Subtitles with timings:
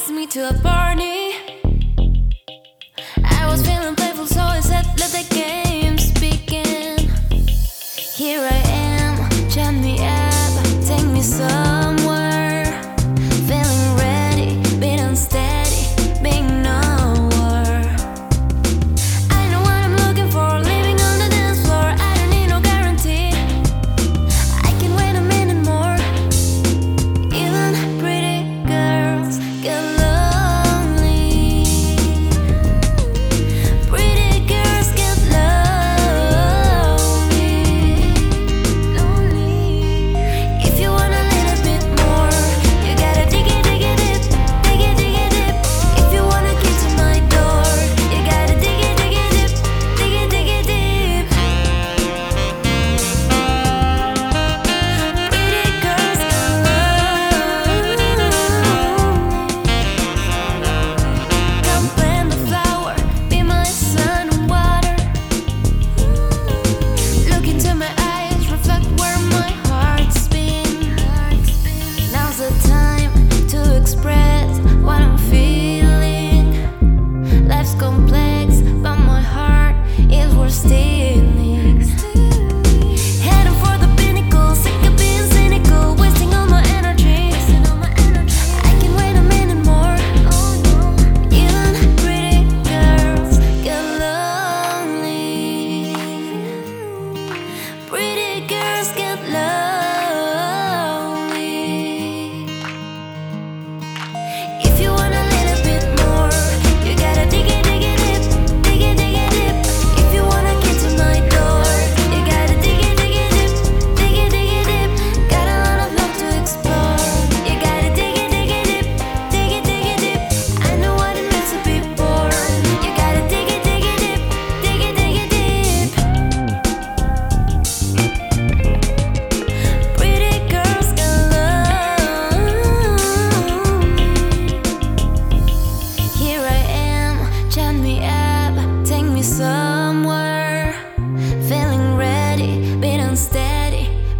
[0.00, 1.34] asked me to a party.
[3.22, 5.69] I was feeling playful, so I said, "Let the game."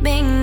[0.02, 0.39] being